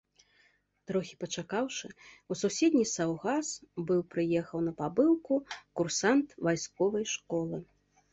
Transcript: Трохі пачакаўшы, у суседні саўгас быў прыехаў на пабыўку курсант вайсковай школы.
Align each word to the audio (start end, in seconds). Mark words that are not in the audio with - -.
Трохі 0.91 1.17
пачакаўшы, 1.23 1.89
у 2.35 2.37
суседні 2.41 2.85
саўгас 2.91 3.51
быў 3.91 4.01
прыехаў 4.13 4.63
на 4.69 4.73
пабыўку 4.79 5.37
курсант 5.77 6.35
вайсковай 6.49 7.05
школы. 7.13 7.61